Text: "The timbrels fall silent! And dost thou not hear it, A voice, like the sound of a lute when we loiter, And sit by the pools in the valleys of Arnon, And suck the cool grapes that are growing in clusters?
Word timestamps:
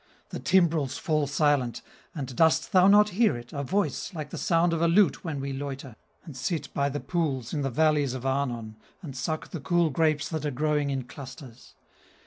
"The 0.29 0.39
timbrels 0.39 0.97
fall 0.97 1.27
silent! 1.27 1.83
And 2.15 2.35
dost 2.35 2.71
thou 2.71 2.87
not 2.87 3.09
hear 3.09 3.37
it, 3.37 3.53
A 3.53 3.61
voice, 3.61 4.11
like 4.15 4.31
the 4.31 4.37
sound 4.39 4.73
of 4.73 4.81
a 4.81 4.87
lute 4.87 5.23
when 5.23 5.39
we 5.39 5.53
loiter, 5.53 5.95
And 6.23 6.35
sit 6.35 6.73
by 6.73 6.89
the 6.89 6.99
pools 6.99 7.53
in 7.53 7.61
the 7.61 7.69
valleys 7.69 8.15
of 8.15 8.25
Arnon, 8.25 8.77
And 9.03 9.15
suck 9.15 9.49
the 9.51 9.59
cool 9.59 9.91
grapes 9.91 10.27
that 10.29 10.43
are 10.43 10.49
growing 10.49 10.89
in 10.89 11.03
clusters? 11.03 11.75